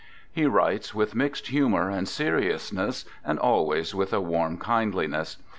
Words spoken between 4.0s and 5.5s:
a warm kindliness.